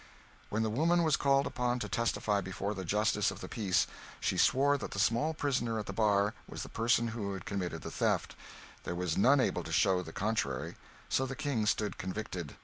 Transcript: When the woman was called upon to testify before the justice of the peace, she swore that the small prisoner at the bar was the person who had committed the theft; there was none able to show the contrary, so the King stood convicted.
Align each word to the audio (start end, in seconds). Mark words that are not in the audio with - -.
When 0.49 0.63
the 0.63 0.71
woman 0.71 1.03
was 1.03 1.15
called 1.15 1.45
upon 1.45 1.77
to 1.77 1.87
testify 1.87 2.41
before 2.41 2.73
the 2.73 2.83
justice 2.83 3.29
of 3.29 3.39
the 3.39 3.47
peace, 3.47 3.85
she 4.19 4.35
swore 4.35 4.75
that 4.79 4.89
the 4.89 4.97
small 4.97 5.35
prisoner 5.35 5.77
at 5.77 5.85
the 5.85 5.93
bar 5.93 6.33
was 6.47 6.63
the 6.63 6.69
person 6.69 7.09
who 7.09 7.33
had 7.35 7.45
committed 7.45 7.83
the 7.83 7.91
theft; 7.91 8.35
there 8.83 8.95
was 8.95 9.15
none 9.15 9.39
able 9.39 9.61
to 9.63 9.71
show 9.71 10.01
the 10.01 10.11
contrary, 10.11 10.75
so 11.07 11.27
the 11.27 11.35
King 11.35 11.67
stood 11.67 11.99
convicted. 11.99 12.55